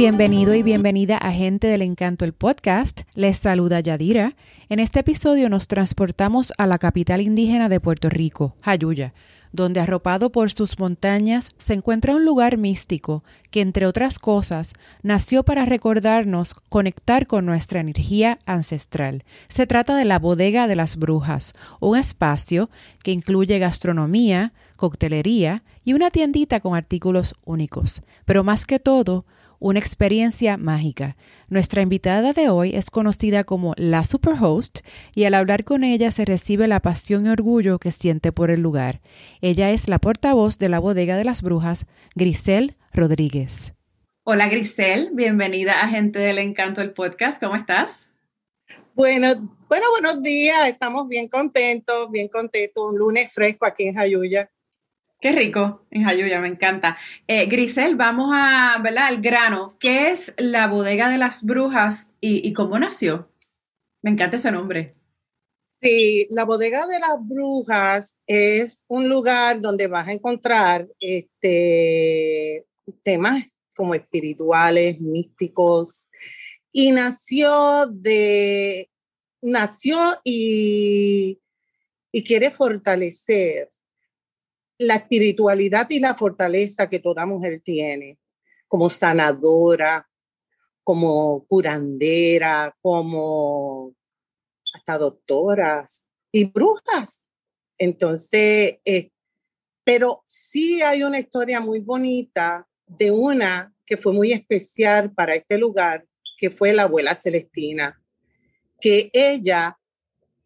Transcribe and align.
Bienvenido 0.00 0.54
y 0.54 0.62
bienvenida 0.62 1.18
a 1.18 1.30
Gente 1.30 1.66
del 1.66 1.82
Encanto, 1.82 2.24
el 2.24 2.32
podcast. 2.32 3.02
Les 3.14 3.36
saluda 3.36 3.80
Yadira. 3.80 4.34
En 4.70 4.80
este 4.80 5.00
episodio 5.00 5.50
nos 5.50 5.68
transportamos 5.68 6.54
a 6.56 6.66
la 6.66 6.78
capital 6.78 7.20
indígena 7.20 7.68
de 7.68 7.80
Puerto 7.80 8.08
Rico, 8.08 8.56
Jayuya, 8.62 9.12
donde 9.52 9.78
arropado 9.78 10.32
por 10.32 10.50
sus 10.50 10.78
montañas 10.78 11.50
se 11.58 11.74
encuentra 11.74 12.16
un 12.16 12.24
lugar 12.24 12.56
místico 12.56 13.24
que, 13.50 13.60
entre 13.60 13.84
otras 13.84 14.18
cosas, 14.18 14.72
nació 15.02 15.42
para 15.42 15.66
recordarnos 15.66 16.54
conectar 16.70 17.26
con 17.26 17.44
nuestra 17.44 17.80
energía 17.80 18.38
ancestral. 18.46 19.24
Se 19.48 19.66
trata 19.66 19.94
de 19.96 20.06
la 20.06 20.18
Bodega 20.18 20.66
de 20.66 20.76
las 20.76 20.96
Brujas, 20.96 21.52
un 21.78 21.98
espacio 21.98 22.70
que 23.02 23.12
incluye 23.12 23.58
gastronomía, 23.58 24.54
coctelería 24.76 25.62
y 25.84 25.92
una 25.92 26.10
tiendita 26.10 26.60
con 26.60 26.74
artículos 26.74 27.34
únicos. 27.44 28.00
Pero 28.24 28.44
más 28.44 28.64
que 28.64 28.78
todo, 28.78 29.26
una 29.60 29.78
experiencia 29.78 30.56
mágica. 30.56 31.16
Nuestra 31.48 31.82
invitada 31.82 32.32
de 32.32 32.48
hoy 32.48 32.74
es 32.74 32.90
conocida 32.90 33.44
como 33.44 33.74
la 33.76 34.02
Superhost 34.02 34.80
y 35.14 35.24
al 35.24 35.34
hablar 35.34 35.64
con 35.64 35.84
ella 35.84 36.10
se 36.10 36.24
recibe 36.24 36.66
la 36.66 36.80
pasión 36.80 37.26
y 37.26 37.28
orgullo 37.28 37.78
que 37.78 37.92
siente 37.92 38.32
por 38.32 38.50
el 38.50 38.62
lugar. 38.62 39.00
Ella 39.40 39.70
es 39.70 39.86
la 39.86 39.98
portavoz 39.98 40.58
de 40.58 40.68
la 40.68 40.80
Bodega 40.80 41.16
de 41.16 41.24
las 41.24 41.42
Brujas, 41.42 41.86
Grisel 42.16 42.74
Rodríguez. 42.92 43.74
Hola 44.24 44.48
Grisel, 44.48 45.10
bienvenida 45.12 45.80
a 45.80 45.88
Gente 45.88 46.18
del 46.18 46.38
Encanto 46.38 46.80
del 46.80 46.92
podcast. 46.92 47.42
¿Cómo 47.42 47.56
estás? 47.56 48.08
Bueno, 48.94 49.56
bueno, 49.68 49.86
buenos 49.92 50.22
días. 50.22 50.68
Estamos 50.68 51.08
bien 51.08 51.28
contentos, 51.28 52.10
bien 52.10 52.28
contentos. 52.28 52.90
Un 52.90 52.98
lunes 52.98 53.32
fresco 53.32 53.66
aquí 53.66 53.84
en 53.84 53.94
Jayuya. 53.94 54.50
Qué 55.20 55.32
rico, 55.32 55.82
en 55.90 56.04
Jayuya, 56.04 56.40
me 56.40 56.48
encanta. 56.48 56.96
Eh, 57.26 57.44
Grisel, 57.44 57.94
vamos 57.94 58.30
a, 58.32 58.78
¿verdad? 58.82 59.08
Al 59.08 59.20
grano. 59.20 59.76
¿Qué 59.78 60.10
es 60.10 60.34
la 60.38 60.66
bodega 60.66 61.10
de 61.10 61.18
las 61.18 61.44
brujas 61.44 62.10
y, 62.22 62.50
cómo 62.54 62.78
nació? 62.78 63.30
Me 64.00 64.10
encanta 64.10 64.38
ese 64.38 64.50
nombre. 64.50 64.94
Sí, 65.82 66.26
la 66.30 66.44
bodega 66.44 66.86
de 66.86 66.98
las 66.98 67.16
brujas 67.20 68.18
es 68.26 68.86
un 68.88 69.10
lugar 69.10 69.60
donde 69.60 69.88
vas 69.88 70.08
a 70.08 70.12
encontrar 70.12 70.88
este, 70.98 72.64
temas 73.02 73.46
como 73.76 73.94
espirituales, 73.94 75.00
místicos, 75.00 76.08
y 76.72 76.92
nació 76.92 77.86
de, 77.88 78.90
nació 79.42 79.98
y, 80.24 81.40
y 82.10 82.24
quiere 82.24 82.50
fortalecer 82.50 83.70
la 84.80 84.96
espiritualidad 84.96 85.86
y 85.90 86.00
la 86.00 86.14
fortaleza 86.14 86.88
que 86.88 86.98
toda 86.98 87.26
mujer 87.26 87.60
tiene, 87.60 88.18
como 88.66 88.88
sanadora, 88.88 90.08
como 90.82 91.44
curandera, 91.46 92.74
como 92.80 93.94
hasta 94.72 94.96
doctoras 94.96 96.06
y 96.32 96.46
brujas. 96.46 97.28
Entonces, 97.76 98.78
eh, 98.84 99.10
pero 99.84 100.24
sí 100.26 100.80
hay 100.80 101.02
una 101.02 101.20
historia 101.20 101.60
muy 101.60 101.80
bonita 101.80 102.66
de 102.86 103.10
una 103.10 103.74
que 103.84 103.98
fue 103.98 104.12
muy 104.12 104.32
especial 104.32 105.12
para 105.12 105.34
este 105.34 105.58
lugar, 105.58 106.06
que 106.38 106.50
fue 106.50 106.72
la 106.72 106.84
abuela 106.84 107.14
Celestina, 107.14 108.02
que 108.80 109.10
ella 109.12 109.78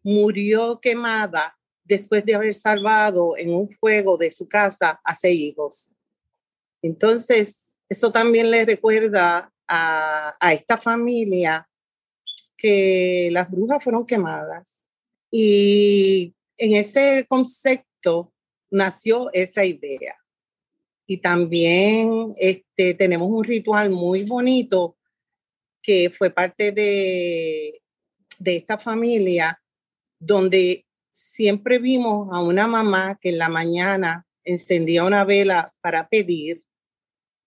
murió 0.03 0.79
quemada 0.81 1.54
después 1.85 2.25
de 2.25 2.35
haber 2.35 2.53
salvado 2.53 3.37
en 3.37 3.53
un 3.53 3.69
fuego 3.69 4.17
de 4.17 4.31
su 4.31 4.47
casa 4.47 4.99
a 5.03 5.15
seis 5.15 5.39
hijos. 5.39 5.91
Entonces, 6.81 7.75
eso 7.87 8.11
también 8.11 8.51
le 8.51 8.65
recuerda 8.65 9.51
a, 9.67 10.53
esta 10.53 10.77
familia 10.77 11.67
que 12.57 13.29
las 13.31 13.49
brujas 13.49 13.83
fueron 13.83 14.05
quemadas. 14.05 14.81
Y 15.31 16.33
en 16.57 16.75
ese 16.75 17.25
concepto 17.27 18.33
nació 18.71 19.29
esa 19.33 19.63
idea. 19.63 20.15
Y 21.07 21.17
también 21.17 22.33
este, 22.39 22.95
tenemos 22.95 23.29
un 23.29 23.43
ritual 23.43 23.91
muy 23.91 24.23
bonito 24.23 24.97
que 25.81 26.09
fue 26.09 26.31
parte 26.31 26.71
de, 26.71 27.81
de 28.39 28.55
esta 28.55 28.79
familia, 28.79 29.61
donde 30.19 30.85
siempre 31.15 31.79
vimos 31.79 32.27
a 32.33 32.41
una 32.41 32.67
mamá 32.67 33.17
que 33.21 33.29
en 33.29 33.37
la 33.37 33.47
mañana 33.47 34.25
encendía 34.43 35.05
una 35.05 35.23
vela 35.23 35.73
para 35.81 36.09
pedir 36.09 36.61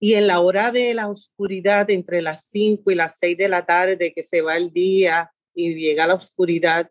y 0.00 0.14
en 0.14 0.26
la 0.26 0.40
hora 0.40 0.70
de 0.72 0.94
la 0.94 1.08
oscuridad, 1.08 1.90
entre 1.90 2.22
las 2.22 2.48
5 2.50 2.90
y 2.90 2.94
las 2.94 3.18
6 3.18 3.36
de 3.36 3.48
la 3.48 3.66
tarde, 3.66 4.12
que 4.14 4.22
se 4.22 4.40
va 4.40 4.56
el 4.56 4.72
día 4.72 5.30
y 5.54 5.74
llega 5.74 6.06
la 6.06 6.14
oscuridad, 6.14 6.90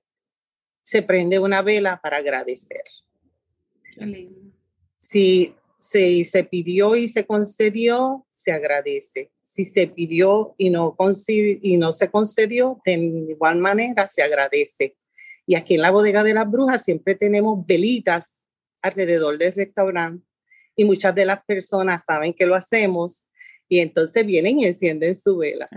se 0.82 1.02
prende 1.02 1.40
una 1.40 1.62
vela 1.62 2.00
para 2.02 2.18
agradecer. 2.18 2.84
Si 5.00 5.56
se, 5.80 6.24
se 6.26 6.44
pidió 6.44 6.96
y 6.96 7.08
se 7.08 7.26
concedió, 7.26 8.28
se 8.34 8.52
agradece. 8.52 9.32
Si 9.46 9.64
se 9.64 9.88
pidió 9.88 10.54
y 10.58 10.70
no, 10.70 10.96
y 11.28 11.78
no 11.78 11.94
se 11.94 12.12
concedió, 12.12 12.82
de 12.86 12.94
igual 12.94 13.58
manera 13.58 14.08
se 14.08 14.22
agradece. 14.22 14.96
Y 15.48 15.56
aquí 15.56 15.76
en 15.76 15.82
la 15.82 15.92
bodega 15.92 16.24
de 16.24 16.34
las 16.34 16.50
brujas 16.52 16.84
siempre 16.84 17.16
tenemos 17.16 17.66
velitas 17.66 18.44
alrededor 18.82 19.38
del 19.38 19.54
restaurante 19.54 20.28
y 20.76 20.86
muchas 20.86 21.16
de 21.16 21.26
las 21.26 21.44
personas 21.46 22.04
saben 22.06 22.34
que 22.34 22.46
lo 22.46 22.54
hacemos 22.54 23.26
y 23.70 23.80
entonces 23.80 24.26
vienen 24.26 24.60
y 24.60 24.66
encienden 24.66 25.16
su 25.16 25.38
vela. 25.38 25.70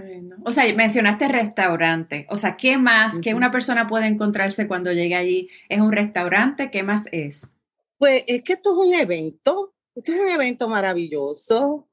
O 0.45 0.53
sea, 0.53 0.73
mencionaste 0.75 1.29
restaurante. 1.29 2.27
O 2.31 2.37
sea, 2.37 2.57
¿qué 2.57 2.77
más 2.77 3.21
que 3.21 3.35
una 3.35 3.51
persona 3.51 3.89
puede 3.89 4.07
encontrarse 4.07 4.69
cuando 4.69 4.93
llega 4.93 5.19
allí? 5.19 5.49
¿Es 5.69 5.81
un 5.81 5.93
restaurante? 5.93 6.71
¿Qué 6.71 6.83
más 6.83 7.05
es? 7.11 7.49
Pues 7.99 8.25
es 8.27 8.43
que 8.43 8.55
esto 8.55 8.73
es 8.73 8.89
un 8.89 8.95
evento, 8.95 9.75
esto 9.95 10.13
es 10.13 10.21
un 10.21 10.29
evento 10.29 10.69
maravilloso. 10.69 11.89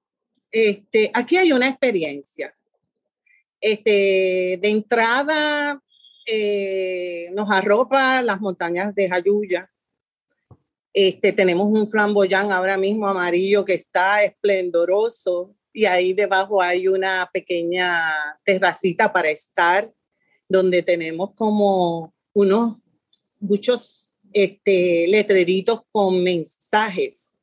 Este, 0.52 1.10
aquí 1.14 1.38
hay 1.38 1.52
una 1.52 1.70
experiencia. 1.70 2.54
Este, 3.60 4.60
de 4.62 4.70
entrada, 4.70 5.82
eh, 6.28 7.30
nos 7.34 7.50
arropa 7.50 8.22
las 8.22 8.42
montañas 8.42 8.94
de 8.94 9.08
Jayuya. 9.08 9.72
Este, 10.94 11.32
tenemos 11.32 11.68
un 11.68 11.90
flamboyán 11.90 12.52
ahora 12.52 12.78
mismo 12.78 13.08
amarillo 13.08 13.64
que 13.64 13.76
está 13.76 14.24
esplendoroso 14.24 15.56
y 15.72 15.86
ahí 15.86 16.12
debajo 16.12 16.62
hay 16.62 16.88
una 16.88 17.30
pequeña 17.32 18.14
terracita 18.44 19.14
para 19.14 19.30
estar 19.30 19.90
donde 20.50 20.84
tenemos 20.84 21.34
como 21.36 22.14
unos 22.34 22.78
muchos 23.40 24.18
este, 24.34 25.08
letreritos 25.08 25.84
con 25.92 26.24
mensajes 26.24 27.38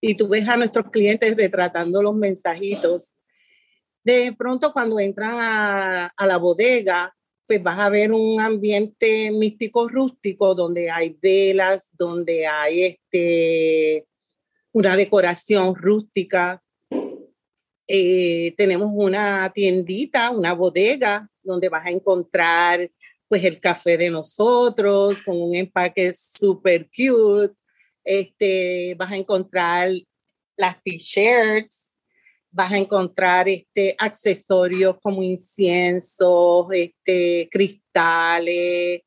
y 0.00 0.14
tú 0.14 0.28
ves 0.28 0.48
a 0.48 0.56
nuestros 0.56 0.90
clientes 0.90 1.36
retratando 1.36 2.02
los 2.02 2.14
mensajitos. 2.14 3.14
De 4.04 4.32
pronto 4.32 4.72
cuando 4.72 4.98
entran 4.98 5.38
a, 5.38 6.06
a 6.06 6.26
la 6.26 6.38
bodega, 6.38 7.14
pues 7.52 7.62
vas 7.62 7.80
a 7.80 7.90
ver 7.90 8.12
un 8.12 8.40
ambiente 8.40 9.30
místico 9.30 9.86
rústico 9.86 10.54
donde 10.54 10.90
hay 10.90 11.18
velas, 11.20 11.90
donde 11.92 12.46
hay 12.46 12.82
este, 12.84 14.06
una 14.72 14.96
decoración 14.96 15.74
rústica. 15.74 16.62
Eh, 17.86 18.54
tenemos 18.56 18.88
una 18.94 19.52
tiendita, 19.54 20.30
una 20.30 20.54
bodega, 20.54 21.28
donde 21.42 21.68
vas 21.68 21.84
a 21.84 21.90
encontrar 21.90 22.90
pues 23.28 23.44
el 23.44 23.60
café 23.60 23.98
de 23.98 24.08
nosotros 24.08 25.22
con 25.22 25.38
un 25.38 25.54
empaque 25.54 26.14
súper 26.14 26.88
cute. 26.88 27.60
Este, 28.02 28.94
vas 28.96 29.12
a 29.12 29.18
encontrar 29.18 29.90
las 30.56 30.82
t-shirts, 30.82 31.91
vas 32.52 32.72
a 32.72 32.78
encontrar 32.78 33.48
este, 33.48 33.96
accesorios 33.98 34.96
como 35.02 35.22
inciensos, 35.22 36.66
este, 36.72 37.48
cristales. 37.50 39.02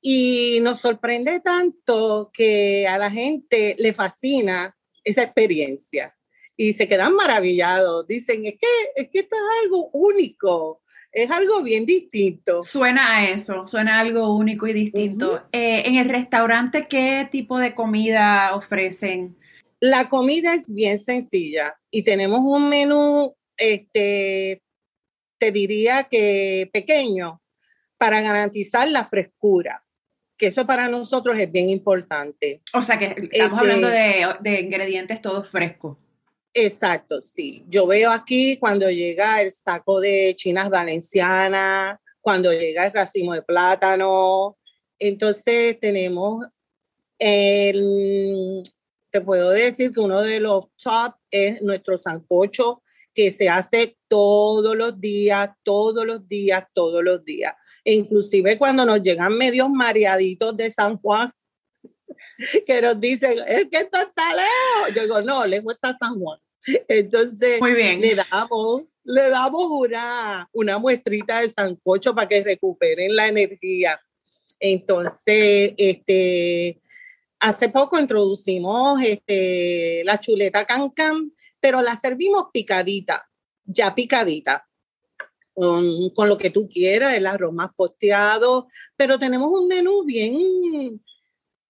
Y 0.00 0.58
nos 0.62 0.80
sorprende 0.80 1.40
tanto 1.40 2.30
que 2.32 2.88
a 2.88 2.98
la 2.98 3.10
gente 3.10 3.76
le 3.78 3.92
fascina 3.92 4.76
esa 5.04 5.22
experiencia 5.22 6.14
y 6.56 6.72
se 6.72 6.88
quedan 6.88 7.14
maravillados. 7.14 8.06
Dicen, 8.06 8.46
es 8.46 8.54
que, 8.60 8.66
es 8.96 9.08
que 9.08 9.20
esto 9.20 9.36
es 9.36 9.64
algo 9.64 9.90
único, 9.92 10.82
es 11.12 11.30
algo 11.30 11.62
bien 11.62 11.86
distinto. 11.86 12.62
Suena 12.62 13.16
a 13.16 13.30
eso, 13.30 13.66
suena 13.66 13.96
a 13.96 14.00
algo 14.00 14.34
único 14.34 14.66
y 14.66 14.72
distinto. 14.72 15.42
Eh, 15.52 15.82
en 15.86 15.96
el 15.96 16.08
restaurante, 16.08 16.86
¿qué 16.88 17.28
tipo 17.30 17.58
de 17.58 17.74
comida 17.74 18.54
ofrecen? 18.54 19.36
La 19.80 20.08
comida 20.08 20.54
es 20.54 20.72
bien 20.72 20.98
sencilla 20.98 21.78
y 21.90 22.02
tenemos 22.02 22.40
un 22.42 22.68
menú, 22.68 23.36
este, 23.56 24.62
te 25.38 25.52
diría 25.52 26.04
que 26.04 26.68
pequeño, 26.72 27.40
para 27.96 28.20
garantizar 28.20 28.88
la 28.88 29.04
frescura, 29.04 29.84
que 30.36 30.48
eso 30.48 30.66
para 30.66 30.88
nosotros 30.88 31.38
es 31.38 31.50
bien 31.50 31.68
importante. 31.68 32.62
O 32.72 32.82
sea 32.82 32.98
que 32.98 33.28
estamos 33.30 33.60
hablando 33.60 33.88
este 33.88 33.98
de, 33.98 34.50
de, 34.50 34.60
ingredientes 34.60 35.22
todos 35.22 35.48
frescos. 35.48 35.96
Exacto, 36.54 37.20
sí. 37.20 37.64
Yo 37.68 37.86
veo 37.86 38.10
aquí 38.10 38.56
cuando 38.56 38.90
llega 38.90 39.40
el 39.42 39.52
saco 39.52 40.00
de 40.00 40.34
chinas 40.36 40.70
valencianas, 40.70 41.98
cuando 42.20 42.52
llega 42.52 42.86
el 42.86 42.92
racimo 42.92 43.34
de 43.34 43.42
plátano. 43.42 44.58
Entonces 44.98 45.78
tenemos 45.80 46.46
el, 47.18 48.62
te 49.10 49.20
puedo 49.20 49.50
decir 49.50 49.92
que 49.92 50.00
uno 50.00 50.22
de 50.22 50.40
los 50.40 50.66
top 50.82 51.14
es 51.30 51.62
nuestro 51.62 51.98
sancocho 51.98 52.82
que 53.14 53.32
se 53.32 53.48
hace 53.48 53.96
todos 54.06 54.76
los 54.76 55.00
días, 55.00 55.50
todos 55.62 56.06
los 56.06 56.28
días, 56.28 56.64
todos 56.72 57.02
los 57.02 57.24
días. 57.24 57.54
E 57.84 57.94
inclusive 57.94 58.58
cuando 58.58 58.84
nos 58.84 59.02
llegan 59.02 59.36
medios 59.36 59.68
mareaditos 59.70 60.56
de 60.56 60.70
San 60.70 60.98
Juan, 60.98 61.32
que 62.66 62.82
nos 62.82 63.00
dicen, 63.00 63.38
es 63.46 63.66
que 63.70 63.78
esto 63.78 63.98
está 63.98 64.34
lejos. 64.34 64.94
Yo 64.94 65.02
digo, 65.02 65.22
no, 65.22 65.46
lejos 65.46 65.74
está 65.74 65.94
San 65.94 66.18
Juan. 66.20 66.38
Entonces, 66.88 67.60
Muy 67.60 67.72
bien. 67.72 68.00
le 68.00 68.14
damos, 68.14 68.82
le 69.04 69.30
damos 69.30 69.64
una, 69.68 70.48
una 70.52 70.78
muestrita 70.78 71.40
de 71.40 71.50
sancocho 71.50 72.14
para 72.14 72.28
que 72.28 72.42
recuperen 72.42 73.14
la 73.16 73.28
energía. 73.28 74.00
Entonces, 74.60 75.74
este, 75.76 76.80
hace 77.40 77.68
poco 77.68 77.98
introducimos 77.98 79.00
este, 79.02 80.02
la 80.04 80.18
chuleta 80.18 80.64
cancan, 80.64 81.32
pero 81.60 81.82
la 81.82 81.96
servimos 81.96 82.46
picadita, 82.52 83.28
ya 83.64 83.94
picadita, 83.94 84.68
con, 85.54 86.10
con 86.10 86.28
lo 86.28 86.38
que 86.38 86.50
tú 86.50 86.68
quieras, 86.68 87.14
el 87.14 87.26
arroz 87.26 87.52
más 87.52 87.70
posteado, 87.74 88.68
pero 88.96 89.18
tenemos 89.18 89.50
un 89.52 89.66
menú 89.68 90.04
bien, 90.04 91.02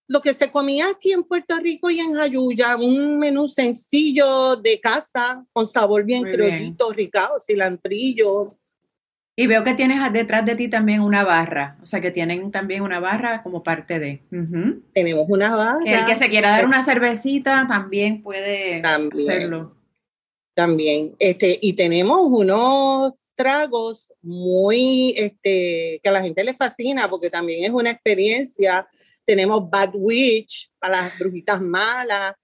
lo 0.09 0.23
que 0.23 0.32
se 0.32 0.50
comía 0.50 0.88
aquí 0.88 1.12
en 1.12 1.23
Puerto 1.23 1.56
Rico 1.59 1.91
y 1.91 2.00
en 2.00 2.14
Jayuya, 2.14 2.76
un 2.76 3.19
menú 3.19 3.47
sencillo 3.49 4.56
de 4.56 4.81
casa, 4.81 5.44
con 5.53 5.67
sabor 5.67 6.05
bien 6.05 6.23
criollito, 6.25 6.93
ricado, 6.93 7.35
cilantrillo. 7.38 8.47
Y 9.40 9.46
veo 9.46 9.62
que 9.62 9.75
tienes 9.75 10.00
detrás 10.12 10.44
de 10.44 10.56
ti 10.56 10.67
también 10.67 11.00
una 11.00 11.23
barra, 11.23 11.76
o 11.81 11.87
sea 11.87 12.00
que 12.00 12.11
tienen 12.11 12.50
también 12.50 12.82
una 12.82 12.99
barra 12.99 13.44
como 13.44 13.62
parte 13.62 14.00
de. 14.00 14.20
Tenemos 14.93 15.26
una 15.29 15.55
barra. 15.55 15.79
El 15.87 16.05
que 16.06 16.17
se 16.17 16.29
quiera 16.29 16.50
dar 16.50 16.67
una 16.67 16.82
cervecita 16.82 17.64
también 17.69 18.20
puede 18.20 18.81
También. 18.81 19.31
hacerlo. 19.31 19.73
también. 20.55 21.14
Este, 21.20 21.56
y 21.62 21.75
tenemos 21.75 22.20
unos 22.23 23.12
tragos 23.37 24.12
muy, 24.23 25.14
este, 25.17 26.00
que 26.02 26.08
a 26.08 26.11
la 26.11 26.23
gente 26.23 26.43
le 26.43 26.55
fascina 26.55 27.08
porque 27.08 27.31
también 27.31 27.64
es 27.64 27.70
una 27.70 27.93
experiencia. 27.93 28.88
Tenemos 29.25 29.70
Bad 29.70 29.90
Witch 29.94 30.69
para 30.81 31.02
las 31.02 31.17
brujitas 31.17 31.61
malas. 31.61 32.35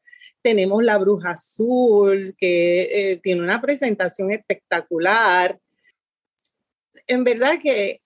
Tenemos 0.43 0.81
la 0.85 0.97
bruja 0.99 1.31
azul 1.31 2.37
que 2.39 2.83
eh, 2.83 3.21
tiene 3.21 3.43
una 3.43 3.61
presentación 3.61 4.31
espectacular. 4.31 5.59
En 7.07 7.25
verdad 7.25 7.59
que 7.63 7.99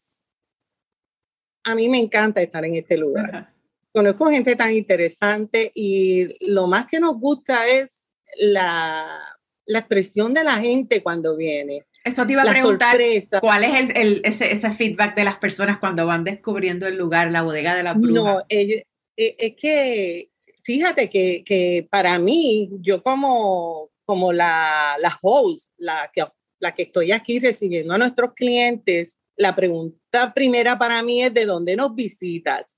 a 1.65 1.75
mí 1.75 1.89
me 1.89 1.99
encanta 1.99 2.43
estar 2.43 2.65
en 2.65 2.75
este 2.75 2.97
lugar 2.97 3.29
Ajá. 3.35 3.55
conozco 3.93 4.31
gente 4.31 4.57
tan 4.57 4.75
interesante 4.75 5.71
y 5.75 6.37
lo 6.53 6.67
más 6.67 6.87
que 6.87 7.01
nos 7.01 7.19
gusta 7.19 7.67
es 7.67 8.09
la, 8.37 9.19
la 9.67 9.79
expresión 9.79 10.33
de 10.35 10.45
la 10.45 10.55
gente 10.59 11.03
cuando 11.03 11.37
viene, 11.37 11.85
Eso 12.05 12.27
te 12.27 12.33
iba 12.33 12.43
a 12.43 12.45
la 12.45 12.53
preguntar. 12.53 12.91
sorpresa. 12.93 13.41
¿Cuál 13.41 13.65
es 13.65 13.75
el, 13.81 13.97
el- 13.97 14.21
ese, 14.25 14.53
ese 14.53 14.71
feedback 14.71 15.15
de 15.17 15.25
las 15.25 15.39
personas 15.39 15.79
cuando 15.79 16.07
van 16.07 16.25
descubriendo 16.25 16.87
el 16.87 16.97
lugar, 16.97 17.31
la 17.31 17.43
bodega 17.43 17.75
de 17.75 17.83
la 17.83 17.95
bruja? 17.95 18.13
No, 18.35 18.39
eh, 18.49 18.85
es 19.17 19.55
que 19.57 20.31
fíjate 20.63 21.11
que, 21.11 21.43
que 21.45 21.89
para 21.91 22.19
mí, 22.19 22.71
yo 22.81 23.03
como, 23.03 23.91
como 24.05 24.33
la, 24.33 24.97
la 25.01 25.19
host, 25.23 25.73
la 25.79 26.11
que, 26.13 26.25
la 26.59 26.75
que 26.75 26.83
estoy 26.85 27.13
aquí 27.13 27.39
recibiendo 27.39 27.95
a 27.95 27.99
nuestros 27.99 28.33
clientes, 28.35 29.19
la 29.37 29.55
pregunta 29.55 30.35
primera 30.35 30.79
para 30.79 31.03
mí 31.03 31.23
es 31.23 31.33
de 31.33 31.47
dónde 31.47 31.77
nos 31.77 31.95
visitas. 31.95 32.77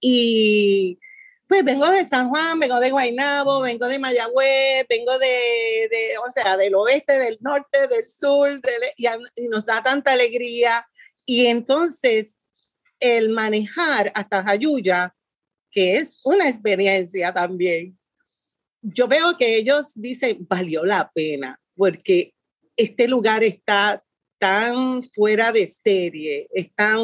Y 0.00 0.98
pues 1.46 1.64
vengo 1.64 1.88
de 1.90 2.04
San 2.04 2.28
Juan, 2.28 2.60
vengo 2.60 2.78
de 2.78 2.90
Guaynabo, 2.90 3.62
vengo 3.62 3.88
de 3.88 3.98
Mayagüez, 3.98 4.86
vengo 4.88 5.18
de, 5.18 5.88
de, 5.90 6.18
o 6.26 6.30
sea, 6.32 6.56
del 6.56 6.74
oeste, 6.74 7.18
del 7.18 7.38
norte, 7.40 7.88
del 7.88 8.06
sur, 8.08 8.60
y, 8.96 9.06
y 9.34 9.48
nos 9.48 9.66
da 9.66 9.82
tanta 9.82 10.12
alegría. 10.12 10.86
Y 11.26 11.46
entonces 11.46 12.38
el 13.00 13.30
manejar 13.30 14.12
hasta 14.14 14.44
Jayuya, 14.44 15.14
que 15.70 15.96
es 15.96 16.18
una 16.24 16.48
experiencia 16.48 17.32
también, 17.32 17.98
yo 18.82 19.08
veo 19.08 19.36
que 19.36 19.56
ellos 19.56 19.92
dicen, 19.94 20.46
valió 20.48 20.84
la 20.84 21.10
pena, 21.12 21.60
porque 21.74 22.32
este 22.80 23.06
lugar 23.08 23.44
está 23.44 24.02
tan 24.38 25.02
fuera 25.12 25.52
de 25.52 25.66
serie, 25.66 26.48
es 26.52 26.74
tan, 26.74 27.00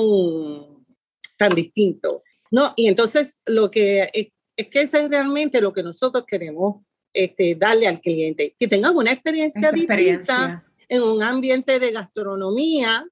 tan 1.36 1.54
distinto. 1.54 2.22
No, 2.50 2.72
y 2.76 2.88
entonces 2.88 3.36
lo 3.44 3.70
que 3.70 4.08
es, 4.14 4.28
es 4.56 4.68
que 4.68 4.80
eso 4.80 4.96
es 4.96 5.10
realmente 5.10 5.60
lo 5.60 5.72
que 5.72 5.82
nosotros 5.82 6.24
queremos 6.26 6.82
este, 7.12 7.54
darle 7.54 7.86
al 7.86 8.00
cliente, 8.00 8.54
que 8.58 8.68
tengan 8.68 8.96
una 8.96 9.12
experiencia 9.12 9.60
Esa 9.60 9.72
distinta 9.72 9.94
experiencia. 9.94 10.64
en 10.88 11.02
un 11.02 11.22
ambiente 11.22 11.78
de 11.78 11.92
gastronomía, 11.92 13.06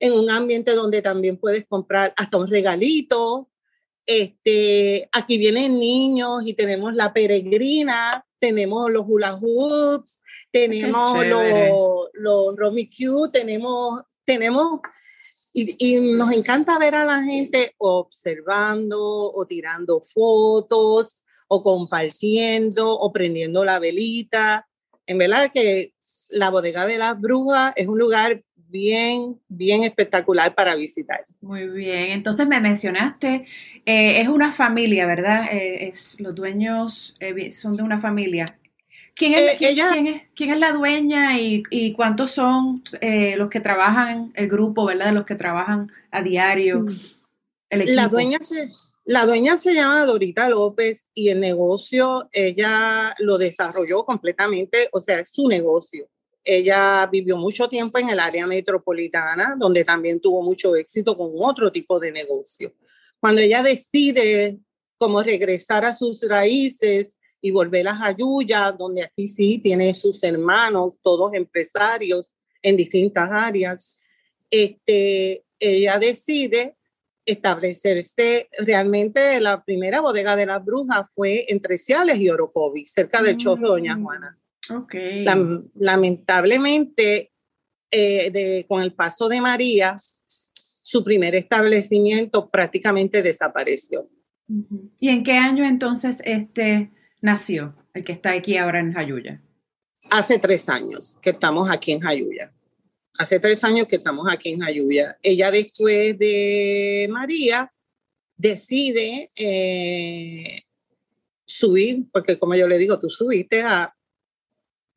en 0.00 0.12
un 0.14 0.28
ambiente 0.28 0.74
donde 0.74 1.02
también 1.02 1.36
puedes 1.36 1.64
comprar 1.66 2.12
hasta 2.16 2.38
un 2.38 2.48
regalito. 2.48 3.48
Este, 4.06 5.08
aquí 5.12 5.38
vienen 5.38 5.78
niños 5.78 6.42
y 6.44 6.54
tenemos 6.54 6.94
la 6.94 7.12
peregrina, 7.12 8.26
tenemos 8.42 8.90
los 8.90 9.04
hula 9.06 9.38
hoops, 9.40 10.20
tenemos 10.50 11.24
los, 11.26 12.08
los 12.12 12.56
Romy 12.56 12.90
Q, 12.90 13.30
tenemos, 13.32 14.02
tenemos, 14.24 14.80
y, 15.52 15.76
y 15.78 16.00
nos 16.00 16.32
encanta 16.32 16.76
ver 16.76 16.96
a 16.96 17.04
la 17.04 17.22
gente 17.22 17.72
observando 17.78 18.98
o 19.00 19.46
tirando 19.46 20.00
fotos 20.12 21.22
o 21.46 21.62
compartiendo 21.62 22.92
o 22.92 23.12
prendiendo 23.12 23.64
la 23.64 23.78
velita. 23.78 24.68
En 25.06 25.18
verdad 25.18 25.52
que 25.54 25.94
la 26.30 26.50
bodega 26.50 26.84
de 26.86 26.98
las 26.98 27.20
brujas 27.20 27.72
es 27.76 27.86
un 27.86 27.98
lugar 27.98 28.42
bien, 28.72 29.38
bien 29.48 29.84
espectacular 29.84 30.54
para 30.54 30.74
visitar. 30.74 31.20
Muy 31.40 31.68
bien. 31.68 32.10
Entonces 32.10 32.48
me 32.48 32.60
mencionaste, 32.60 33.46
eh, 33.86 34.20
es 34.20 34.28
una 34.28 34.50
familia, 34.50 35.06
¿verdad? 35.06 35.44
Eh, 35.52 35.88
es, 35.88 36.18
los 36.18 36.34
dueños 36.34 37.14
eh, 37.20 37.50
son 37.52 37.76
de 37.76 37.82
una 37.84 37.98
familia. 37.98 38.46
¿Quién 39.14 39.34
es, 39.34 39.58
quién, 39.58 39.72
ella- 39.72 39.90
quién 39.92 40.06
es, 40.06 40.22
quién 40.34 40.50
es 40.50 40.58
la 40.58 40.72
dueña 40.72 41.38
y, 41.38 41.62
y 41.70 41.92
cuántos 41.92 42.30
son 42.30 42.82
los 43.36 43.50
que 43.50 43.60
trabajan, 43.60 44.32
el 44.34 44.48
grupo, 44.48 44.86
¿verdad? 44.86 45.06
De 45.06 45.12
los 45.12 45.26
que 45.26 45.34
trabajan 45.34 45.92
a 46.10 46.22
diario, 46.22 46.86
el 47.68 47.82
equipo. 47.82 47.94
La 47.94 48.08
dueña 48.08 48.38
se, 48.40 48.70
la 49.04 49.26
dueña 49.26 49.58
se 49.58 49.74
llama 49.74 50.06
Dorita 50.06 50.48
López 50.48 51.06
y 51.12 51.28
el 51.28 51.40
negocio 51.40 52.28
ella 52.32 53.14
lo 53.18 53.36
desarrolló 53.36 54.04
completamente, 54.06 54.88
o 54.92 55.00
sea, 55.02 55.20
es 55.20 55.28
su 55.30 55.46
negocio. 55.46 56.08
Ella 56.44 57.08
vivió 57.10 57.36
mucho 57.36 57.68
tiempo 57.68 57.98
en 57.98 58.10
el 58.10 58.18
área 58.18 58.46
metropolitana, 58.46 59.54
donde 59.58 59.84
también 59.84 60.20
tuvo 60.20 60.42
mucho 60.42 60.74
éxito 60.74 61.16
con 61.16 61.30
otro 61.38 61.70
tipo 61.70 62.00
de 62.00 62.10
negocio. 62.10 62.74
Cuando 63.20 63.40
ella 63.40 63.62
decide 63.62 64.58
como 64.98 65.22
regresar 65.22 65.84
a 65.84 65.94
sus 65.94 66.28
raíces 66.28 67.16
y 67.40 67.50
volver 67.50 67.88
a 67.88 67.94
Jayuya, 67.94 68.72
donde 68.72 69.04
aquí 69.04 69.26
sí 69.26 69.58
tiene 69.58 69.94
sus 69.94 70.22
hermanos, 70.24 70.94
todos 71.02 71.34
empresarios 71.34 72.26
en 72.62 72.76
distintas 72.76 73.28
áreas, 73.30 74.00
este, 74.50 75.44
ella 75.58 75.98
decide 75.98 76.76
establecerse 77.24 78.48
realmente 78.58 79.40
la 79.40 79.64
primera 79.64 80.00
bodega 80.00 80.34
de 80.34 80.46
las 80.46 80.64
brujas 80.64 81.06
fue 81.14 81.46
entre 81.48 81.78
Ciales 81.78 82.18
y 82.18 82.28
Orocovi, 82.28 82.84
cerca 82.84 83.22
del 83.22 83.36
chorro 83.36 83.62
de 83.62 83.68
Doña 83.68 83.96
Mm. 83.96 84.02
Juana. 84.04 84.38
Ok. 84.70 84.94
Lam- 85.24 85.70
lamentablemente, 85.74 87.32
eh, 87.90 88.30
de, 88.30 88.64
con 88.68 88.82
el 88.82 88.92
paso 88.94 89.28
de 89.28 89.40
María, 89.40 89.96
su 90.82 91.02
primer 91.04 91.34
establecimiento 91.34 92.50
prácticamente 92.50 93.22
desapareció. 93.22 94.08
¿Y 95.00 95.08
en 95.08 95.22
qué 95.22 95.32
año 95.32 95.64
entonces 95.64 96.22
este 96.24 96.90
nació, 97.20 97.74
el 97.94 98.04
que 98.04 98.12
está 98.12 98.32
aquí 98.32 98.56
ahora 98.56 98.80
en 98.80 98.92
Jayuya? 98.92 99.42
Hace 100.10 100.38
tres 100.38 100.68
años 100.68 101.18
que 101.22 101.30
estamos 101.30 101.70
aquí 101.70 101.92
en 101.92 102.00
Jayuya. 102.00 102.52
Hace 103.18 103.38
tres 103.38 103.62
años 103.62 103.86
que 103.88 103.96
estamos 103.96 104.26
aquí 104.30 104.50
en 104.50 104.60
Jayuya. 104.60 105.16
Ella 105.22 105.50
después 105.50 106.18
de 106.18 107.08
María 107.10 107.72
decide 108.36 109.30
eh, 109.36 110.62
subir, 111.44 112.06
porque 112.12 112.38
como 112.38 112.54
yo 112.54 112.66
le 112.66 112.78
digo, 112.78 112.98
tú 112.98 113.08
subiste 113.10 113.62
a, 113.62 113.94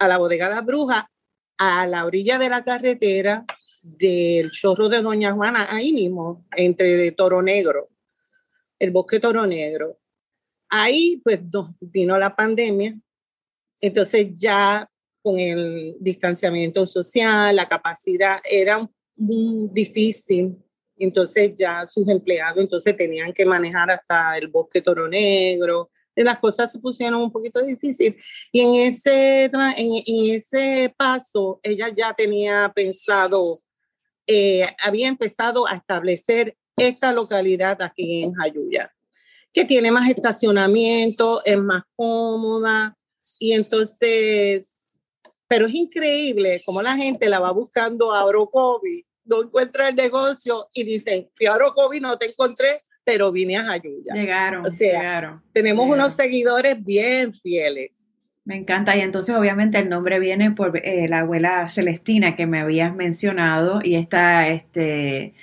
a 0.06 0.08
la 0.08 0.18
bodega 0.18 0.50
La 0.50 0.62
Bruja, 0.62 1.10
a 1.58 1.88
la 1.88 2.06
orilla 2.06 2.38
de 2.38 2.50
la 2.50 2.64
carretera 2.64 3.46
del 3.84 4.52
chorro 4.52 4.90
de 4.90 5.02
Doña 5.02 5.34
Juana, 5.34 5.68
ahí 5.70 5.94
mismo, 5.94 6.46
entre 6.56 7.12
Toro 7.12 7.42
Negro, 7.42 7.90
el 8.80 8.92
bosque 8.92 9.20
Toro 9.20 9.46
Negro. 9.46 10.00
Ahí 10.70 11.22
pues 11.24 11.40
nos 11.52 11.76
vino 11.80 12.18
la 12.18 12.36
pandemia, 12.36 12.96
entonces 13.82 14.34
ya 14.34 14.90
con 15.22 15.40
el 15.40 15.96
distanciamiento 16.00 16.86
social, 16.86 17.56
la 17.56 17.68
capacidad 17.68 18.38
era 18.44 18.88
muy 19.16 19.70
difícil. 19.72 20.56
Entonces 20.98 21.56
ya 21.56 21.86
sus 21.90 22.08
empleados 22.08 22.62
entonces 22.64 22.96
tenían 22.96 23.34
que 23.34 23.46
manejar 23.46 23.92
hasta 23.92 24.38
el 24.38 24.48
bosque 24.48 24.82
Toro 24.82 25.08
Negro. 25.08 25.90
Las 26.16 26.40
cosas 26.40 26.72
se 26.72 26.80
pusieron 26.80 27.22
un 27.22 27.32
poquito 27.32 27.62
difícil. 27.62 28.18
Y 28.52 28.62
en 28.62 28.76
ese, 28.88 29.46
en, 29.46 30.34
ese 30.36 30.94
paso, 30.98 31.60
ella 31.64 31.90
ya 31.96 32.14
tenía 32.14 32.72
pensado, 32.74 33.62
eh, 34.28 34.66
había 34.82 35.08
empezado 35.08 35.68
a 35.68 35.76
establecer 35.76 36.56
esta 36.78 37.12
localidad 37.12 37.82
aquí 37.82 38.24
en 38.24 38.34
Jayuya, 38.34 38.94
que 39.54 39.66
tiene 39.66 39.92
más 39.92 40.10
estacionamiento, 40.10 41.44
es 41.46 41.58
más 41.58 41.84
cómoda. 41.96 42.98
Y 43.40 43.54
entonces 43.54 44.76
pero 45.48 45.68
es 45.68 45.74
increíble 45.76 46.62
cómo 46.66 46.82
la 46.82 46.96
gente 46.96 47.30
la 47.30 47.40
va 47.40 47.52
buscando 47.52 48.14
a 48.14 48.26
Orocovi, 48.26 49.06
no 49.26 49.44
encuentra 49.44 49.90
el 49.90 49.96
negocio 49.96 50.70
y 50.74 50.84
dicen, 50.84 51.30
fui 51.36 51.46
a 51.46 51.56
Orocovi, 51.56 52.00
no 52.00 52.18
te 52.18 52.28
encontré, 52.28 52.82
pero 53.06 53.32
vine 53.32 53.58
a 53.58 53.64
Jayuya. 53.64 54.14
Llegaron, 54.14 54.66
o 54.66 54.70
sea, 54.70 55.00
llegaron. 55.00 55.42
Tenemos 55.54 55.86
unos 55.86 56.14
seguidores 56.14 56.84
bien 56.84 57.34
fieles. 57.34 57.92
Me 58.44 58.58
encanta. 58.58 58.98
Y 58.98 59.02
entonces 59.02 59.36
obviamente 59.36 59.78
el 59.80 59.90
nombre 59.90 60.20
viene 60.20 60.52
por 60.52 60.78
eh, 60.78 61.08
la 61.08 61.20
abuela 61.20 61.70
Celestina 61.70 62.36
que 62.36 62.46
me 62.46 62.60
habías 62.60 62.94
mencionado 62.96 63.80
y 63.84 63.96
esta 63.96 64.50
este, 64.50 65.34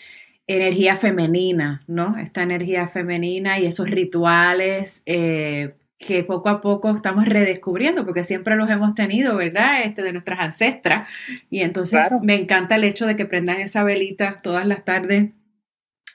energía 0.47 0.97
femenina, 0.97 1.83
¿no? 1.87 2.17
Esta 2.19 2.43
energía 2.43 2.89
femenina 2.89 3.59
y 3.59 3.67
esos 3.67 3.91
rituales 3.91 5.03
eh, 5.07 5.75
que 5.99 6.25
poco 6.25 6.49
a 6.49 6.61
poco 6.61 6.91
estamos 6.91 7.27
redescubriendo, 7.27 8.05
porque 8.05 8.25
siempre 8.25 8.57
los 8.57 8.69
hemos 8.69 8.95
tenido, 8.95 9.37
¿verdad? 9.37 9.83
Este, 9.85 10.03
de 10.03 10.13
nuestras 10.13 10.41
ancestras. 10.41 11.09
Y 11.49 11.61
entonces 11.61 12.13
me 12.23 12.35
encanta 12.35 12.77
el 12.77 12.85
hecho 12.85 13.07
de 13.07 13.17
que 13.17 13.27
prendan 13.27 13.61
esa 13.61 13.85
velita 13.85 14.39
todas 14.43 14.67
las 14.67 14.85
tardes. 14.85 15.31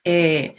Eh, 0.04 0.56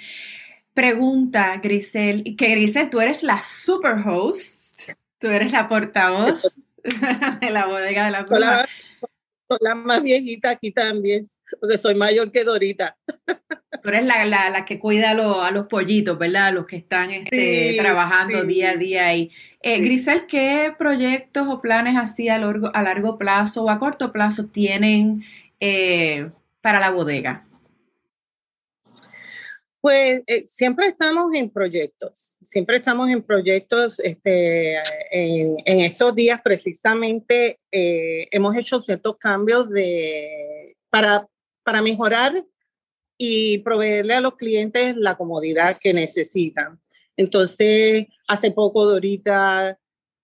pregunta, 0.78 1.56
Grisel, 1.56 2.36
que 2.36 2.50
Grisel, 2.50 2.88
tú 2.88 3.00
eres 3.00 3.24
la 3.24 3.42
super 3.42 3.96
host, 4.06 4.82
tú 5.18 5.26
eres 5.26 5.50
la 5.50 5.68
portavoz 5.68 6.56
de 7.40 7.50
la 7.50 7.66
bodega 7.66 8.04
de 8.04 8.10
la 8.12 8.24
Soy 9.48 9.58
la 9.60 9.74
más 9.74 10.00
viejita 10.04 10.50
aquí 10.50 10.70
también, 10.70 11.26
porque 11.60 11.78
soy 11.78 11.96
mayor 11.96 12.30
que 12.30 12.44
Dorita. 12.44 12.96
Tú 13.82 13.88
eres 13.88 14.04
la, 14.04 14.24
la, 14.24 14.64
que 14.64 14.78
cuida 14.78 15.10
a, 15.10 15.50
los 15.50 15.66
pollitos, 15.66 16.16
¿verdad? 16.16 16.52
Los 16.52 16.66
que 16.66 16.76
están 16.76 17.10
este, 17.10 17.74
trabajando 17.76 18.44
día 18.44 18.70
a 18.70 18.76
día 18.76 19.06
ahí. 19.06 19.32
Eh, 19.62 19.80
Grisel, 19.80 20.26
¿qué 20.26 20.72
proyectos 20.78 21.48
o 21.48 21.60
planes 21.60 21.96
así 21.96 22.28
a 22.28 22.38
largo, 22.38 22.70
a 22.72 22.82
largo 22.84 23.18
plazo 23.18 23.64
o 23.64 23.70
a 23.70 23.80
corto 23.80 24.12
plazo 24.12 24.46
tienen 24.46 25.24
eh, 25.58 26.30
para 26.60 26.78
la 26.78 26.90
bodega? 26.90 27.47
Pues 29.88 30.22
eh, 30.26 30.42
siempre 30.42 30.88
estamos 30.88 31.32
en 31.32 31.48
proyectos, 31.48 32.36
siempre 32.42 32.76
estamos 32.76 33.08
en 33.08 33.22
proyectos. 33.22 33.98
Este, 34.00 34.74
en, 35.10 35.56
en 35.64 35.80
estos 35.80 36.14
días 36.14 36.42
precisamente 36.44 37.58
hemos 37.70 38.54
hecho 38.54 38.82
ciertos 38.82 39.16
cambios 39.16 39.70
de, 39.70 40.76
para, 40.90 41.26
para 41.62 41.80
mejorar 41.80 42.44
y 43.16 43.60
proveerle 43.60 44.12
a 44.12 44.20
los 44.20 44.36
clientes 44.36 44.94
la 44.94 45.16
comodidad 45.16 45.78
que 45.80 45.94
necesitan. 45.94 46.78
Entonces, 47.16 48.08
hace 48.26 48.50
poco 48.50 48.84
Dorita 48.84 49.78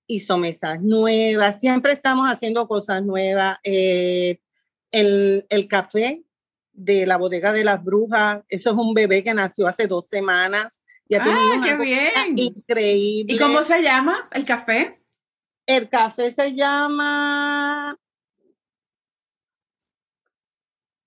hizo 0.06 0.36
mesas 0.36 0.82
nuevas, 0.82 1.58
siempre 1.58 1.94
estamos 1.94 2.28
haciendo 2.28 2.68
cosas 2.68 3.02
nuevas. 3.02 3.56
Eh, 3.64 4.40
el, 4.92 5.46
el, 5.48 5.68
café 5.68 6.22
de 6.74 7.06
la 7.06 7.16
bodega 7.16 7.52
de 7.52 7.64
las 7.64 7.82
brujas, 7.82 8.42
eso 8.48 8.70
es 8.70 8.76
un 8.76 8.92
bebé 8.92 9.22
que 9.22 9.32
nació 9.32 9.66
hace 9.66 9.86
dos 9.86 10.08
semanas. 10.08 10.82
Y 11.08 11.16
ah, 11.16 11.60
qué 11.64 11.76
bien. 11.82 12.12
Increíble. 12.36 13.34
¿Y 13.34 13.38
cómo 13.38 13.62
se 13.62 13.82
llama 13.82 14.28
el 14.32 14.44
café? 14.44 15.00
El 15.66 15.88
café 15.88 16.32
se 16.32 16.54
llama... 16.54 17.98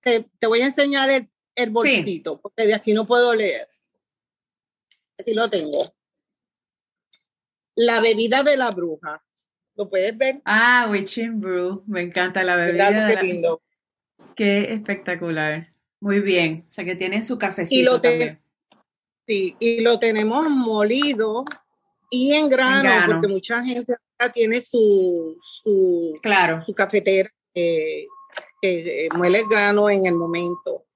Te, 0.00 0.26
te 0.38 0.46
voy 0.46 0.62
a 0.62 0.66
enseñar 0.66 1.10
el, 1.10 1.28
el 1.54 1.70
bolsito, 1.70 2.40
porque 2.40 2.66
de 2.66 2.74
aquí 2.74 2.92
no 2.92 3.06
puedo 3.06 3.34
leer. 3.34 3.68
Aquí 5.18 5.34
lo 5.34 5.50
tengo. 5.50 5.94
La 7.74 8.00
bebida 8.00 8.42
de 8.42 8.56
la 8.56 8.70
bruja. 8.70 9.22
¿Lo 9.74 9.88
puedes 9.88 10.16
ver? 10.16 10.40
Ah, 10.44 10.88
Witching 10.90 11.40
Brew. 11.40 11.84
Me 11.86 12.00
encanta 12.00 12.42
la 12.42 12.56
bebida. 12.56 13.08
qué 13.08 13.22
lindo. 13.22 13.62
Qué 14.36 14.72
espectacular. 14.72 15.72
Muy 16.00 16.20
bien. 16.20 16.66
O 16.68 16.72
sea 16.72 16.84
que 16.84 16.94
tiene 16.94 17.22
su 17.22 17.38
cafecito 17.38 17.80
y 17.80 17.82
lo 17.82 18.00
también. 18.00 18.40
Sí, 19.26 19.56
y 19.58 19.80
lo 19.80 19.98
tenemos 19.98 20.48
molido 20.48 21.44
y 22.10 22.32
en 22.32 22.48
grano, 22.48 22.90
porque 23.06 23.28
mucha 23.28 23.62
gente 23.62 23.94
tiene 24.32 24.60
su, 24.60 25.36
su, 25.62 26.18
claro. 26.22 26.62
su 26.64 26.74
cafetera 26.74 27.30
que 27.52 29.08
muele 29.14 29.40
el 29.40 29.48
grano 29.48 29.90
en 29.90 30.06
el 30.06 30.14
momento. 30.14 30.86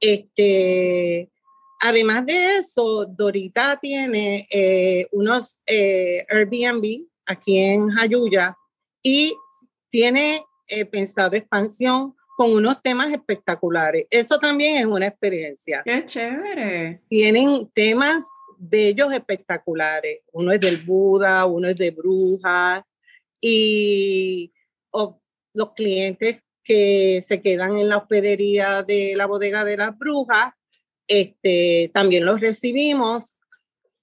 Este, 0.00 1.30
además 1.80 2.26
de 2.26 2.58
eso, 2.58 3.06
Dorita 3.06 3.78
tiene 3.80 4.46
eh, 4.50 5.06
unos 5.12 5.60
eh, 5.66 6.26
Airbnb 6.28 7.06
aquí 7.26 7.58
en 7.58 7.88
Jayuya 7.88 8.56
y 9.02 9.34
tiene 9.90 10.44
eh, 10.66 10.84
pensado 10.84 11.36
expansión 11.36 12.14
con 12.36 12.52
unos 12.52 12.82
temas 12.82 13.10
espectaculares. 13.10 14.06
Eso 14.10 14.38
también 14.38 14.76
es 14.78 14.86
una 14.86 15.06
experiencia. 15.06 15.82
Qué 15.84 16.04
chévere. 16.04 17.00
Tienen 17.08 17.68
temas 17.72 18.26
bellos 18.58 19.12
espectaculares. 19.12 20.20
Uno 20.32 20.52
es 20.52 20.60
del 20.60 20.82
Buda, 20.82 21.46
uno 21.46 21.68
es 21.68 21.76
de 21.76 21.90
brujas 21.90 22.82
y 23.40 24.52
los 25.52 25.72
clientes 25.74 26.42
que 26.64 27.22
se 27.26 27.42
quedan 27.42 27.76
en 27.76 27.88
la 27.88 27.98
hospedería 27.98 28.82
de 28.82 29.14
la 29.16 29.26
bodega 29.26 29.64
de 29.64 29.76
las 29.76 29.96
brujas, 29.96 30.54
este, 31.06 31.90
también 31.92 32.24
los 32.24 32.40
recibimos 32.40 33.38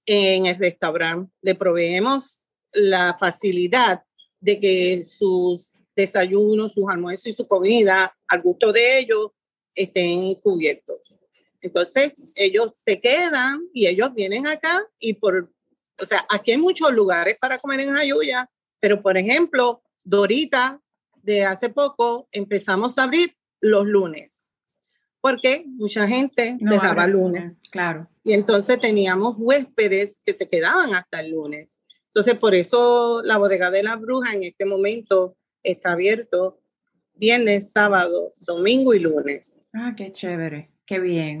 en 0.06 0.46
el 0.46 0.56
restaurante. 0.56 1.32
Le 1.42 1.56
proveemos 1.56 2.42
la 2.72 3.16
facilidad 3.18 4.04
de 4.40 4.60
que 4.60 5.04
sus 5.04 5.81
desayunos, 5.94 6.72
sus 6.72 6.88
almuerzos 6.88 7.26
y 7.26 7.34
su 7.34 7.46
comida, 7.46 8.16
al 8.28 8.42
gusto 8.42 8.72
de 8.72 8.98
ellos, 8.98 9.30
estén 9.74 10.34
cubiertos. 10.36 11.18
Entonces, 11.60 12.12
ellos 12.34 12.72
se 12.84 13.00
quedan 13.00 13.68
y 13.72 13.86
ellos 13.86 14.12
vienen 14.14 14.46
acá 14.46 14.84
y 14.98 15.14
por, 15.14 15.52
o 16.00 16.06
sea, 16.06 16.26
aquí 16.28 16.52
hay 16.52 16.58
muchos 16.58 16.92
lugares 16.92 17.36
para 17.40 17.58
comer 17.58 17.80
en 17.80 17.94
Jayuya, 17.94 18.50
pero 18.80 19.00
por 19.00 19.16
ejemplo, 19.16 19.82
Dorita 20.02 20.80
de 21.22 21.44
hace 21.44 21.68
poco 21.68 22.28
empezamos 22.32 22.98
a 22.98 23.04
abrir 23.04 23.36
los 23.60 23.86
lunes, 23.86 24.50
porque 25.20 25.64
mucha 25.66 26.08
gente 26.08 26.56
se 26.58 26.68
cerraba 26.68 27.06
lunes. 27.06 27.58
Claro. 27.70 28.08
Y 28.24 28.32
entonces 28.32 28.80
teníamos 28.80 29.36
huéspedes 29.38 30.20
que 30.26 30.32
se 30.32 30.48
quedaban 30.48 30.94
hasta 30.94 31.20
el 31.20 31.30
lunes. 31.30 31.78
Entonces, 32.08 32.36
por 32.36 32.56
eso 32.56 33.22
la 33.22 33.38
bodega 33.38 33.70
de 33.70 33.84
la 33.84 33.96
bruja 33.96 34.34
en 34.34 34.42
este 34.42 34.64
momento 34.64 35.36
está 35.62 35.92
abierto 35.92 36.58
viernes, 37.14 37.70
sábado, 37.70 38.32
domingo 38.40 38.94
y 38.94 38.98
lunes. 38.98 39.60
Ah, 39.72 39.94
qué 39.96 40.10
chévere, 40.10 40.68
qué 40.86 40.98
bien. 40.98 41.38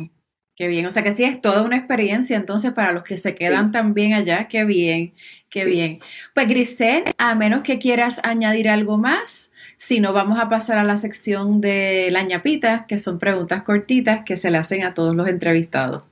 Qué 0.54 0.66
bien, 0.66 0.84
o 0.84 0.90
sea 0.90 1.02
que 1.02 1.12
sí 1.12 1.24
es 1.24 1.40
toda 1.40 1.62
una 1.62 1.78
experiencia 1.78 2.36
entonces 2.36 2.72
para 2.72 2.92
los 2.92 3.04
que 3.04 3.16
se 3.16 3.34
quedan 3.34 3.72
también 3.72 4.12
allá, 4.12 4.48
qué 4.48 4.64
bien, 4.64 5.14
qué 5.48 5.64
bien. 5.64 6.00
Pues 6.34 6.46
Grisel, 6.46 7.04
a 7.16 7.34
menos 7.34 7.62
que 7.62 7.78
quieras 7.78 8.20
añadir 8.22 8.68
algo 8.68 8.98
más, 8.98 9.52
si 9.78 9.98
no, 9.98 10.12
vamos 10.12 10.38
a 10.38 10.50
pasar 10.50 10.76
a 10.76 10.84
la 10.84 10.98
sección 10.98 11.62
de 11.62 12.10
la 12.12 12.22
ñapita, 12.22 12.84
que 12.86 12.98
son 12.98 13.18
preguntas 13.18 13.62
cortitas 13.62 14.24
que 14.26 14.36
se 14.36 14.50
le 14.50 14.58
hacen 14.58 14.84
a 14.84 14.92
todos 14.92 15.16
los 15.16 15.26
entrevistados. 15.26 16.02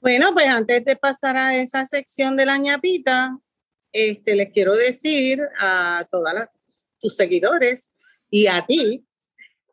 Bueno, 0.00 0.28
pues 0.32 0.46
antes 0.46 0.84
de 0.84 0.96
pasar 0.96 1.36
a 1.36 1.54
esa 1.56 1.84
sección 1.84 2.36
de 2.36 2.46
la 2.46 2.56
ñapita, 2.56 3.38
este, 3.96 4.36
les 4.36 4.52
quiero 4.52 4.74
decir 4.74 5.40
a 5.58 6.06
todos 6.10 6.32
tus 7.00 7.16
seguidores 7.16 7.90
y 8.30 8.46
a 8.46 8.64
ti 8.66 9.06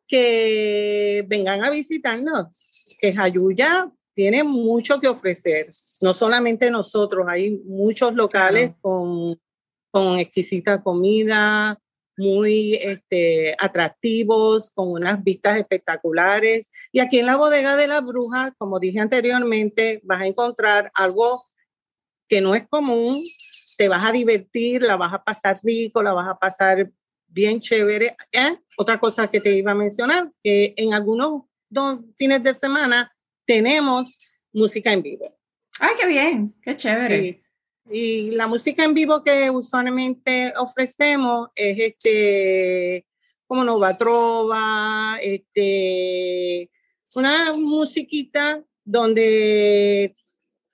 que 0.08 1.26
vengan 1.28 1.64
a 1.64 1.70
visitarnos, 1.70 2.48
que 3.00 3.14
Jayuya 3.14 3.92
tiene 4.14 4.44
mucho 4.44 5.00
que 5.00 5.08
ofrecer. 5.08 5.66
No 6.02 6.14
solamente 6.14 6.70
nosotros, 6.70 7.26
hay 7.28 7.58
muchos 7.66 8.14
locales 8.14 8.72
con, 8.82 9.40
con 9.92 10.20
exquisita 10.20 10.82
comida, 10.84 11.80
muy 12.18 12.76
este, 12.76 13.56
atractivos, 13.58 14.72
con 14.72 14.92
unas 14.92 15.24
vistas 15.24 15.58
espectaculares. 15.58 16.72
Y 16.92 17.00
aquí 17.00 17.20
en 17.20 17.26
la 17.26 17.38
bodega 17.38 17.76
de 17.76 17.88
la 17.88 18.02
bruja, 18.02 18.54
como 18.58 18.80
dije 18.80 19.00
anteriormente, 19.00 20.02
vas 20.04 20.22
a 20.22 20.28
encontrar 20.28 20.92
algo 20.94 21.44
que 22.28 22.42
no 22.42 22.56
es 22.56 22.68
común. 22.68 23.24
Te 23.84 23.90
vas 23.90 24.06
a 24.06 24.14
divertir, 24.14 24.82
la 24.82 24.96
vas 24.96 25.12
a 25.14 25.22
pasar 25.22 25.60
rico, 25.62 26.02
la 26.02 26.14
vas 26.14 26.30
a 26.30 26.40
pasar 26.40 26.90
bien 27.28 27.60
chévere. 27.60 28.16
¿Eh? 28.32 28.58
Otra 28.78 28.98
cosa 28.98 29.30
que 29.30 29.42
te 29.42 29.58
iba 29.58 29.74
a 29.74 29.76
mencionar, 29.76 30.32
que 30.42 30.74
en 30.78 30.94
algunos 30.94 31.44
dos 31.70 32.00
fines 32.18 32.42
de 32.42 32.54
semana 32.54 33.14
tenemos 33.46 34.18
música 34.54 34.94
en 34.94 35.02
vivo. 35.02 35.38
Ay, 35.82 35.96
qué 36.00 36.08
bien, 36.08 36.56
qué 36.62 36.78
chévere. 36.78 37.44
Y 37.90 38.32
la 38.32 38.48
música 38.48 38.86
en 38.86 38.94
vivo 38.94 39.22
que 39.22 39.50
usualmente 39.50 40.54
ofrecemos 40.58 41.50
es 41.54 41.78
este, 41.78 43.06
como 43.46 43.66
Nova 43.66 43.98
Trova, 43.98 45.18
este, 45.22 46.72
una 47.16 47.52
musiquita 47.52 48.64
donde 48.86 50.16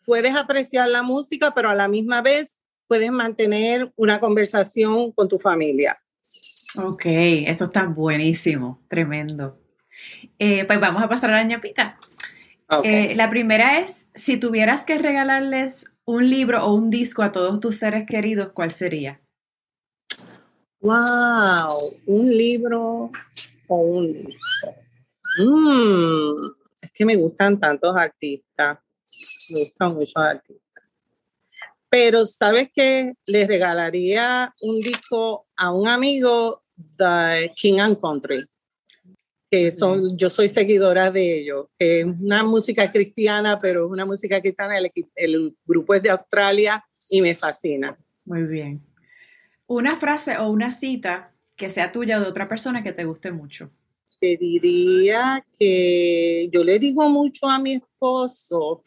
puedes 0.05 0.35
apreciar 0.35 0.89
la 0.89 1.01
música, 1.01 1.55
pero 1.55 1.71
a 1.71 1.75
la 1.75 1.87
misma 1.87 2.21
vez 2.21 2.58
puedes 2.89 3.11
mantener 3.11 3.93
una 3.95 4.19
conversación 4.19 5.11
con 5.11 5.29
tu 5.29 5.37
familia. 5.37 6.01
Ok, 6.75 7.03
eso 7.05 7.65
está 7.65 7.83
buenísimo, 7.85 8.83
tremendo. 8.89 9.59
Eh, 10.39 10.65
pues 10.65 10.79
vamos 10.79 11.03
a 11.03 11.07
pasar 11.07 11.29
a 11.29 11.37
la 11.37 11.43
ñapita. 11.43 11.99
Eh, 12.83 13.15
la 13.15 13.29
primera 13.29 13.79
es, 13.79 14.09
si 14.15 14.37
tuvieras 14.37 14.85
que 14.85 14.97
regalarles 14.97 15.91
un 16.05 16.29
libro 16.29 16.65
o 16.65 16.73
un 16.73 16.89
disco 16.89 17.21
a 17.21 17.31
todos 17.31 17.59
tus 17.59 17.75
seres 17.75 18.05
queridos, 18.07 18.51
¿cuál 18.53 18.71
sería? 18.71 19.21
Wow, 20.81 21.99
un 22.07 22.29
libro 22.37 23.11
o 23.67 23.75
un 23.77 24.13
disco. 24.13 24.73
Mm, 25.45 26.51
es 26.81 26.91
que 26.91 27.05
me 27.05 27.15
gustan 27.17 27.59
tantos 27.59 27.95
artistas, 27.95 28.79
me 29.51 29.59
gustan 29.59 29.93
muchos 29.93 30.17
artistas. 30.17 30.68
Pero 31.89 32.25
sabes 32.25 32.69
que 32.73 33.13
le 33.25 33.47
regalaría 33.47 34.53
un 34.61 34.75
disco 34.75 35.47
a 35.55 35.71
un 35.71 35.87
amigo 35.87 36.63
de 36.75 37.51
King 37.55 37.79
and 37.79 37.99
Country 37.99 38.39
que 39.49 39.71
son, 39.71 40.15
yo 40.15 40.29
soy 40.29 40.47
seguidora 40.47 41.09
de 41.09 41.39
ellos, 41.39 41.67
es 41.79 42.05
una 42.05 42.43
música 42.43 42.91
cristiana, 42.91 43.59
pero 43.59 43.85
es 43.85 43.91
una 43.91 44.05
música 44.05 44.39
cristiana, 44.39 44.77
el, 44.77 44.91
el 45.15 45.55
grupo 45.65 45.95
es 45.95 46.03
de 46.03 46.11
Australia 46.11 46.83
y 47.09 47.21
me 47.21 47.35
fascina. 47.35 47.97
Muy 48.25 48.43
bien. 48.43 48.79
Una 49.65 49.95
frase 49.95 50.37
o 50.37 50.49
una 50.49 50.71
cita 50.71 51.33
que 51.55 51.69
sea 51.69 51.91
tuya 51.91 52.17
o 52.17 52.21
de 52.21 52.27
otra 52.27 52.47
persona 52.47 52.83
que 52.83 52.93
te 52.93 53.05
guste 53.05 53.31
mucho. 53.31 53.71
Te 54.19 54.37
diría 54.37 55.43
que 55.57 56.49
yo 56.51 56.63
le 56.63 56.77
digo 56.77 57.09
mucho 57.09 57.47
a 57.47 57.57
mi 57.57 57.75
esposo, 57.75 58.83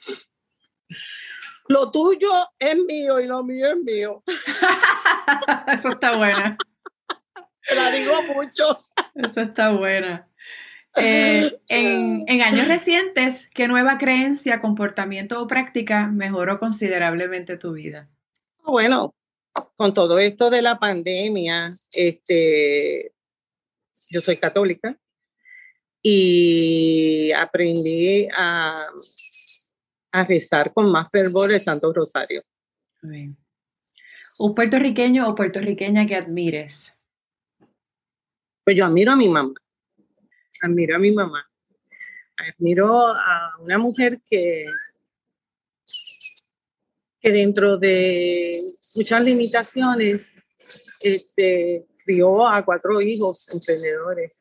lo 1.68 1.90
tuyo 1.90 2.30
es 2.58 2.76
mío 2.76 3.20
y 3.20 3.26
lo 3.26 3.42
mío 3.44 3.72
es 3.72 3.76
mío. 3.76 4.22
Eso 5.72 5.90
está 5.90 6.16
buena. 6.16 6.56
la 7.74 7.90
digo 7.90 8.14
mucho. 8.22 8.78
Eso 9.14 9.40
está 9.42 9.72
buena. 9.72 10.28
Eh, 10.96 11.58
en, 11.68 12.42
años 12.42 12.68
recientes, 12.68 13.48
¿qué 13.54 13.68
nueva 13.68 13.98
creencia, 13.98 14.60
comportamiento 14.60 15.40
o 15.40 15.46
práctica 15.46 16.06
mejoró 16.06 16.58
considerablemente 16.58 17.56
tu 17.56 17.72
vida? 17.72 18.08
Bueno, 18.64 19.14
con 19.76 19.94
todo 19.94 20.18
esto 20.18 20.50
de 20.50 20.62
la 20.62 20.78
pandemia, 20.78 21.70
este, 21.90 23.12
yo 24.10 24.20
soy 24.20 24.36
católica 24.38 24.96
y 26.02 27.32
aprendí 27.32 28.28
a, 28.36 28.86
a 30.12 30.24
rezar 30.24 30.72
con 30.72 30.90
más 30.92 31.10
fervor 31.10 31.52
el 31.52 31.60
Santo 31.60 31.92
Rosario. 31.92 32.42
¿Un 34.38 34.54
puertorriqueño 34.54 35.28
o 35.28 35.34
puertorriqueña 35.34 36.06
que 36.06 36.16
admires? 36.16 36.94
Pues 38.64 38.76
yo 38.76 38.84
admiro 38.84 39.12
a 39.12 39.16
mi 39.16 39.28
mamá 39.28 39.54
admiro 40.62 40.96
a 40.96 40.98
mi 40.98 41.12
mamá. 41.12 41.46
Admiro 42.36 43.08
a 43.08 43.56
una 43.60 43.78
mujer 43.78 44.20
que, 44.28 44.64
que 47.20 47.30
dentro 47.30 47.76
de 47.76 48.58
muchas 48.94 49.22
limitaciones 49.22 50.32
este, 51.00 51.86
crió 52.04 52.46
a 52.46 52.64
cuatro 52.64 53.00
hijos 53.00 53.48
emprendedores. 53.52 54.40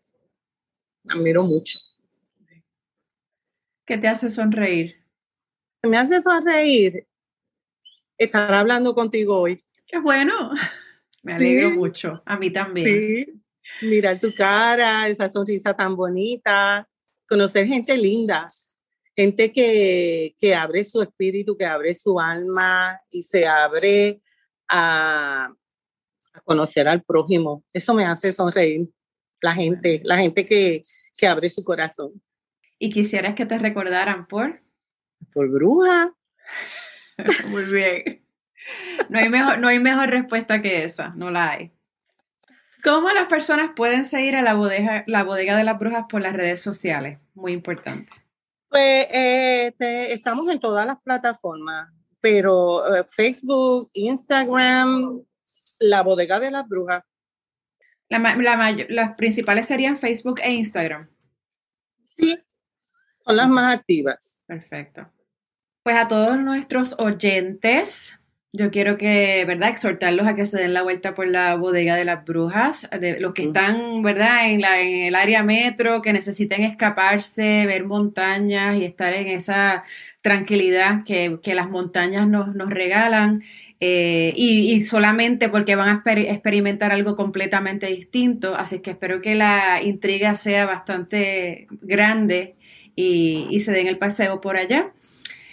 Admiro 1.10 1.44
mucho. 1.44 1.80
¿Qué 3.86 3.98
te 3.98 4.08
hace 4.08 4.30
sonreír? 4.30 5.01
Me 5.84 5.98
hace 5.98 6.22
sonreír 6.22 7.08
estar 8.18 8.54
hablando 8.54 8.94
contigo 8.94 9.40
hoy. 9.40 9.64
Qué 9.88 10.00
bueno. 10.00 10.52
Me 11.24 11.34
alegro 11.34 11.72
mucho. 11.72 12.22
A 12.26 12.38
mí 12.38 12.50
también. 12.52 12.88
Sí 12.88 13.42
mirar 13.82 14.20
tu 14.20 14.34
cara, 14.34 15.08
esa 15.08 15.30
sonrisa 15.30 15.74
tan 15.74 15.96
bonita, 15.96 16.88
conocer 17.28 17.68
gente 17.68 17.98
linda, 17.98 18.48
gente 19.16 19.52
que, 19.52 20.36
que 20.40 20.56
abre 20.56 20.84
su 20.84 21.02
espíritu, 21.02 21.58
que 21.58 21.66
abre 21.66 21.94
su 21.94 22.20
alma 22.20 23.00
y 23.10 23.24
se 23.24 23.48
abre 23.48 24.22
a, 24.68 25.54
a, 26.34 26.42
conocer 26.42 26.88
al 26.88 27.04
prójimo. 27.04 27.64
Eso 27.74 27.94
me 27.94 28.06
hace 28.06 28.32
sonreír, 28.32 28.90
la 29.42 29.54
gente, 29.54 30.02
la 30.04 30.18
gente 30.18 30.46
que, 30.46 30.82
que 31.16 31.28
abre 31.28 31.50
su 31.50 31.64
corazón. 31.64 32.22
¿Y 32.80 32.92
quisieras 32.92 33.36
que 33.36 33.46
te 33.46 33.60
recordaran 33.60 34.28
por? 34.28 34.62
Por 35.34 35.50
bruja. 35.50 36.14
Muy 37.50 37.64
bien. 37.74 38.26
No 39.10 39.20
hay, 39.20 39.30
mejor, 39.30 39.60
no 39.60 39.68
hay 39.68 39.80
mejor 39.80 40.10
respuesta 40.10 40.62
que 40.62 40.84
esa, 40.84 41.10
no 41.10 41.32
la 41.32 41.52
hay. 41.52 41.72
¿Cómo 42.84 43.10
las 43.12 43.28
personas 43.28 43.72
pueden 43.76 44.06
seguir 44.06 44.36
a 44.36 44.42
la 44.42 44.56
bodega, 44.56 45.04
la 45.08 45.24
bodega 45.24 45.56
de 45.56 45.64
las 45.64 45.78
brujas 45.78 46.06
por 46.10 46.22
las 46.22 46.34
redes 46.34 46.62
sociales? 46.62 47.20
Muy 47.36 47.52
importante. 47.54 48.12
Pues 48.70 49.08
eh, 49.12 49.74
estamos 49.80 50.50
en 50.50 50.60
todas 50.60 50.86
las 50.86 51.00
plataformas, 51.02 51.92
pero 52.22 52.96
eh, 52.96 53.06
Facebook, 53.10 53.90
Instagram, 53.94 55.22
la 55.80 56.02
bodega 56.04 56.40
de 56.40 56.52
las 56.52 56.68
brujas. 56.68 57.04
las 58.10 59.16
principales 59.16 59.68
serían 59.68 59.98
Facebook 59.98 60.40
e 60.42 60.52
Instagram. 60.52 61.10
Sí, 62.06 62.40
son 63.26 63.38
las 63.38 63.50
más 63.50 63.76
activas. 63.76 64.42
Perfecto. 64.46 65.10
Pues 65.84 65.96
a 65.96 66.08
todos 66.08 66.38
nuestros 66.38 66.96
oyentes, 67.00 68.20
yo 68.54 68.70
quiero 68.70 68.98
que, 68.98 69.44
¿verdad?, 69.48 69.70
exhortarlos 69.70 70.28
a 70.28 70.36
que 70.36 70.46
se 70.46 70.60
den 70.60 70.74
la 70.74 70.84
vuelta 70.84 71.16
por 71.16 71.28
la 71.28 71.56
bodega 71.56 71.96
de 71.96 72.06
las 72.06 72.24
brujas, 72.24 72.88
de 73.00 73.20
los 73.20 73.34
que 73.34 73.44
están, 73.44 74.04
¿verdad?, 74.04 74.52
en, 74.52 74.62
la, 74.62 74.80
en 74.80 75.04
el 75.04 75.16
área 75.16 75.44
metro, 75.44 76.02
que 76.04 76.14
necesiten 76.14 76.64
escaparse, 76.64 77.66
ver 77.66 77.86
montañas 77.86 78.76
y 78.76 78.86
estar 78.86 79.14
en 79.14 79.28
esa 79.30 79.84
tranquilidad 80.22 81.04
que, 81.04 81.40
las 81.56 81.70
montañas 81.70 82.28
nos, 82.28 82.56
nos 82.56 82.70
regalan. 82.70 83.44
Eh, 83.84 84.34
y, 84.36 84.82
solamente 84.82 85.50
porque 85.50 85.76
van 85.76 85.90
a 85.90 86.04
experimentar 86.06 86.92
algo 86.92 87.16
completamente 87.16 87.88
distinto. 87.88 88.56
Así 88.56 88.80
que 88.80 88.92
espero 88.92 89.22
que 89.22 89.34
la 89.34 89.82
intriga 89.82 90.36
sea 90.36 90.68
bastante 90.68 91.68
grande 91.82 92.56
y, 92.96 93.60
se 93.60 93.72
den 93.72 93.88
el 93.88 93.98
paseo 93.98 94.42
por 94.42 94.58
allá. 94.58 94.94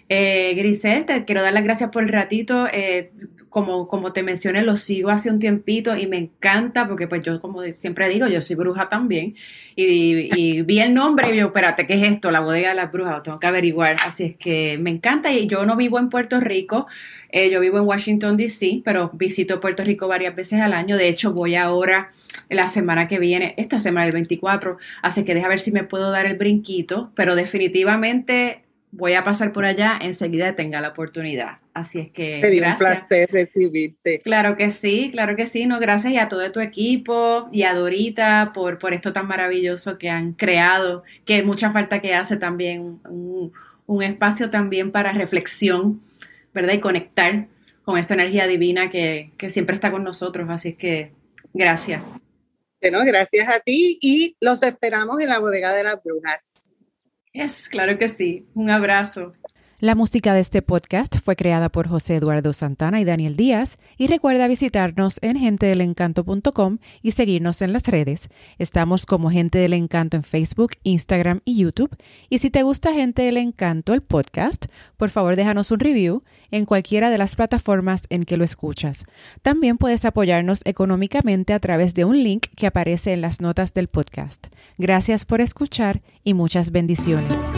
Eh, 0.08 0.54
Grisel, 0.56 1.06
te 1.06 1.24
quiero 1.24 1.42
dar 1.42 1.52
las 1.52 1.64
gracias 1.64 1.90
por 1.90 2.02
el 2.02 2.08
ratito. 2.08 2.66
Eh, 2.72 3.12
como, 3.48 3.88
como 3.88 4.12
te 4.12 4.22
mencioné, 4.22 4.62
lo 4.62 4.76
sigo 4.76 5.10
hace 5.10 5.30
un 5.30 5.38
tiempito 5.38 5.96
y 5.96 6.06
me 6.06 6.16
encanta 6.16 6.86
porque 6.88 7.06
pues 7.06 7.22
yo 7.22 7.40
como 7.40 7.62
siempre 7.76 8.08
digo, 8.08 8.26
yo 8.26 8.42
soy 8.42 8.56
bruja 8.56 8.88
también 8.88 9.34
y, 9.76 10.62
vi 10.62 10.80
el 10.80 10.94
nombre 10.94 11.34
y 11.34 11.38
yo, 11.38 11.46
espérate, 11.46 11.86
¿qué 11.86 11.94
es 11.94 12.12
esto? 12.12 12.30
La 12.30 12.40
bodega 12.40 12.70
de 12.70 12.74
las 12.74 12.90
brujas, 12.90 13.22
tengo 13.22 13.38
que 13.38 13.46
averiguar. 13.46 13.96
Así 14.04 14.24
es 14.24 14.36
que 14.36 14.78
me 14.78 14.90
encanta 14.90 15.32
y 15.32 15.46
yo 15.46 15.64
no 15.66 15.76
vivo 15.76 15.98
en 15.98 16.10
Puerto 16.10 16.40
Rico, 16.40 16.86
eh, 17.30 17.50
yo 17.50 17.60
vivo 17.60 17.78
en 17.78 17.84
Washington, 17.84 18.36
D.C., 18.36 18.82
pero 18.84 19.10
visito 19.14 19.60
Puerto 19.60 19.84
Rico 19.84 20.08
varias 20.08 20.34
veces 20.34 20.60
al 20.60 20.72
año. 20.72 20.96
De 20.96 21.08
hecho, 21.08 21.32
voy 21.32 21.54
ahora 21.54 22.10
la 22.48 22.68
semana 22.68 23.08
que 23.08 23.18
viene, 23.18 23.54
esta 23.56 23.78
semana 23.78 24.06
del 24.06 24.14
24, 24.14 24.78
así 25.02 25.24
que 25.24 25.34
deja 25.34 25.48
ver 25.48 25.60
si 25.60 25.70
me 25.70 25.84
puedo 25.84 26.10
dar 26.10 26.26
el 26.26 26.36
brinquito, 26.36 27.12
pero 27.14 27.34
definitivamente 27.34 28.64
voy 28.90 29.14
a 29.14 29.24
pasar 29.24 29.52
por 29.52 29.64
allá 29.64 29.98
enseguida 30.00 30.56
tenga 30.56 30.80
la 30.80 30.88
oportunidad. 30.88 31.58
Así 31.78 32.00
es 32.00 32.10
que. 32.10 32.40
Sería 32.40 32.70
un 32.70 32.76
placer 32.76 33.28
recibirte. 33.30 34.20
Claro 34.20 34.56
que 34.56 34.70
sí, 34.70 35.10
claro 35.12 35.36
que 35.36 35.46
sí. 35.46 35.66
No, 35.66 35.78
gracias 35.78 36.12
y 36.12 36.18
a 36.18 36.28
todo 36.28 36.50
tu 36.50 36.60
equipo 36.60 37.48
y 37.52 37.62
a 37.62 37.74
Dorita 37.74 38.52
por, 38.52 38.78
por 38.78 38.94
esto 38.94 39.12
tan 39.12 39.28
maravilloso 39.28 39.98
que 39.98 40.10
han 40.10 40.32
creado, 40.32 41.04
que 41.24 41.42
mucha 41.42 41.70
falta 41.70 42.00
que 42.00 42.14
hace 42.14 42.36
también 42.36 43.00
un, 43.08 43.52
espacio 44.02 44.50
también 44.50 44.92
para 44.92 45.12
reflexión, 45.12 46.02
¿verdad? 46.52 46.74
Y 46.74 46.80
conectar 46.80 47.46
con 47.84 47.96
esta 47.96 48.14
energía 48.14 48.46
divina 48.46 48.90
que, 48.90 49.30
que 49.38 49.50
siempre 49.50 49.74
está 49.74 49.90
con 49.90 50.04
nosotros. 50.04 50.48
Así 50.50 50.70
es 50.70 50.76
que 50.76 51.12
gracias. 51.54 52.02
Bueno, 52.80 53.00
gracias 53.04 53.48
a 53.48 53.60
ti 53.60 53.98
y 54.00 54.36
los 54.40 54.62
esperamos 54.62 55.20
en 55.20 55.28
la 55.28 55.38
bodega 55.38 55.72
de 55.72 55.84
las 55.84 56.02
brujas. 56.02 56.68
Es, 57.32 57.68
claro 57.68 57.98
que 57.98 58.08
sí. 58.08 58.46
Un 58.54 58.70
abrazo. 58.70 59.32
La 59.80 59.94
música 59.94 60.34
de 60.34 60.40
este 60.40 60.60
podcast 60.60 61.18
fue 61.22 61.36
creada 61.36 61.68
por 61.68 61.86
José 61.86 62.16
Eduardo 62.16 62.52
Santana 62.52 63.00
y 63.00 63.04
Daniel 63.04 63.36
Díaz 63.36 63.78
y 63.96 64.08
recuerda 64.08 64.48
visitarnos 64.48 65.18
en 65.22 65.38
gentedelencanto.com 65.38 66.78
y 67.00 67.12
seguirnos 67.12 67.62
en 67.62 67.72
las 67.72 67.86
redes. 67.86 68.28
Estamos 68.58 69.06
como 69.06 69.30
Gente 69.30 69.58
del 69.58 69.74
Encanto 69.74 70.16
en 70.16 70.24
Facebook, 70.24 70.72
Instagram 70.82 71.42
y 71.44 71.58
YouTube. 71.58 71.96
Y 72.28 72.38
si 72.38 72.50
te 72.50 72.64
gusta 72.64 72.92
Gente 72.92 73.22
del 73.22 73.36
Encanto, 73.36 73.94
el 73.94 74.02
podcast, 74.02 74.66
por 74.96 75.10
favor 75.10 75.36
déjanos 75.36 75.70
un 75.70 75.78
review 75.78 76.24
en 76.50 76.64
cualquiera 76.64 77.08
de 77.08 77.18
las 77.18 77.36
plataformas 77.36 78.08
en 78.10 78.24
que 78.24 78.36
lo 78.36 78.42
escuchas. 78.42 79.04
También 79.42 79.78
puedes 79.78 80.04
apoyarnos 80.04 80.60
económicamente 80.64 81.52
a 81.52 81.60
través 81.60 81.94
de 81.94 82.04
un 82.04 82.20
link 82.20 82.46
que 82.56 82.66
aparece 82.66 83.12
en 83.12 83.20
las 83.20 83.40
notas 83.40 83.74
del 83.74 83.86
podcast. 83.86 84.48
Gracias 84.76 85.24
por 85.24 85.40
escuchar 85.40 86.02
y 86.24 86.34
muchas 86.34 86.72
bendiciones. 86.72 87.52